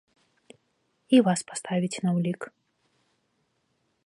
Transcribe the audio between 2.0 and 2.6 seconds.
на ўлік.